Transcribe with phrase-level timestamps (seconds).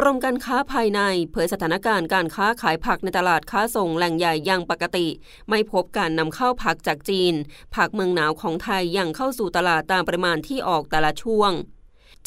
[0.00, 1.00] กรมการค้าภายใน
[1.32, 5.06] เผยสถานการณ์การค้าขายผักในตลาดค้าส่งแหล่งใหญ่ยังปกติ
[5.48, 7.34] ไม่พบการนำเข้าผักจากจีน
[7.74, 11.52] ผักเมืองหนาวของไทยยังเข้าสู่ตลาดตามปริมาณที่ออกแต่ละช่วง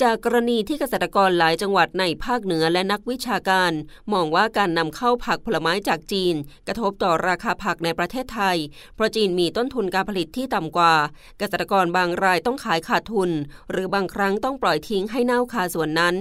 [0.05, 3.71] จากกรณีที่เกษตรกรหลายจังหวัดในภาคเหนือและนักวิชาการ
[4.13, 6.35] มองว่าการนำเข้าผักผลไม้จากจีน
[6.67, 8.58] กระทบต่อราคาผักในประเทศไทย
[8.95, 10.94] เพราะจีนมีต้นทุนการผลิตที่ต่ำกว่า
[11.39, 13.30] เกษตรกรบางรายต้องขายขาดทุน
[13.72, 16.16] หรือบางครั้งต้องปล่อยทิ้งให้เน่าคาส่วนนั้น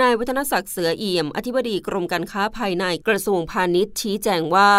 [0.00, 4.70] นายวัฒนศักดิ์เสือเอี่ยม อธิบดีกรมการค้าภายในกระทรวงพาณิชย์ชี้แจงว่า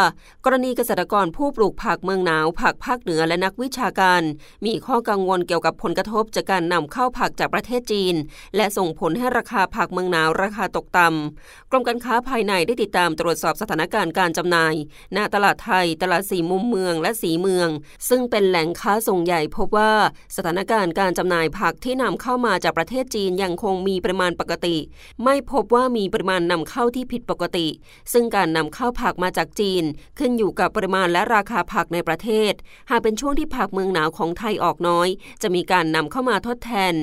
[0.45, 4.21] กรณีเกษตรกรผู้ปลูกผักเมืองหนาว ผักภาคเหนือและนักวิชาการ
[4.65, 8.15] มีข้อกังวลเกี่ยวกับผลกระทบจากการนำเข้าผักจากประเทศจีน
[8.55, 14.73] และส่งผลให้ราคาผักเมืองหนาวราคาตกต่ำกรมการค้าภายในได้ติดตามตรวจสอบสถานการณ์การจำหน่าย
[15.15, 17.69] ณตลาดไทย ตลาดสีมุมเมืองและสีเมือง
[18.09, 19.93] ซึ่งเป็นแหล่งค้าส่งใหญ่พบว่า
[20.35, 24.77] สถานการณ์การจำหน่ายผักที่นำเข้ามาจากประเทศจีนยังคงมีปริมาณปกติ
[25.23, 27.67] ไม่พบว่ามีปริมาณนำเข้าที่ผิดปกติ
[28.13, 29.83] ซึ่งการนำเข้าผักมาจากจีน
[30.19, 32.53] ขึ้นอยู่กับปริมาณและราคาผักในประเทศ
[32.89, 35.07] หากเป็นช่วงที่ผักเมืองหนาวของไทยออกน้อย
[35.41, 36.93] จะมีการนำเข้ามาทดแทน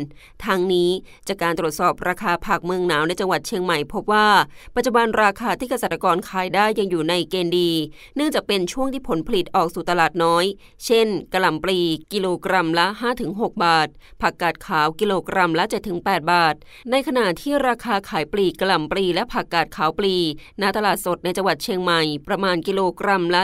[0.45, 0.91] ทางนี้
[1.29, 4.29] จากการตรวจสอบราคาผักเมืองหนาวในจังหวัดเชียงใหม่พบว่า
[4.77, 7.71] ปัจจุบันราคาที่เกษตรกรขายได้ยังอยู่ในเกณฑ์ดี
[8.17, 10.45] เนื่องจากเป็นช่วงที่ผลผลิตออกสู่ตลาดน้อย
[10.85, 11.81] เช่นกระหล่ำปลี
[12.13, 12.87] กิโลกรัมละ
[13.27, 13.89] 5-6 บาท
[14.23, 15.65] ผักกาดขาวกิโลกรัมละ
[15.97, 16.55] 7-8 บาท
[16.91, 20.17] ในขณะที่ราคาขายปลีกกะหล่ำปลีและผักกาดขาวปลี
[20.63, 23.43] ณตลาดสดในจังหวัดเชียงใหม่ประมาณกิโลกรัมละ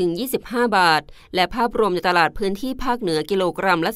[0.00, 1.02] 20-25 บาท
[1.34, 3.90] และภาพรวมในตลาดพื้นที่ภาคเหนือกิโลกรัมละ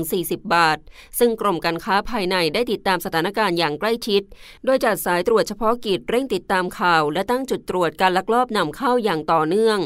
[0.00, 0.78] 15-40 บาท
[1.18, 4.22] ซึ่งกรมการค้าภายในได้ติดตามสถานการณ์อย่างใกล้ชิด
[4.64, 9.78] โดยจัดสายตรวจเฉพาะกิจเร่งติดตามข่าว และตั้งจุดตรวจการลักลอบนำเข้าอย่างต่อเนื่อง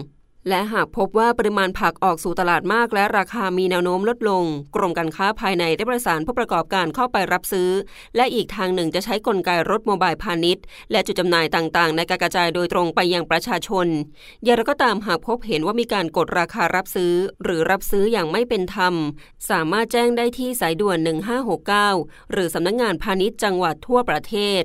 [0.48, 4.44] และหากพบว่าปริมาณผักออกสู่ตลาดมากและราคามีแนวโน้มลดลง
[4.76, 7.70] กรมการค้าภายในได้ประสานผู้ประกอบการเข้าไปรับซื้อ
[8.16, 13.86] และอีกทางหนึ่งจะใช้กลไกรถโมบายพาณิชย์ และจุดจำหน่ายต่างๆ ในการกระจายโดยตรงไปยังประชาชน
[14.44, 17.12] อย่างไรก็ตามหากพบเห็นว่ามีการกดราคารับซื้อ
[17.42, 18.94] หรือรับซื้ออย่างไม่เป็นธรรม
[19.50, 20.98] สามารถแจ้งได้ที่สายด่วน
[21.64, 24.64] 1569 หรือสำนักงงานพาณิชย์จังหวัดทั่วประเทศ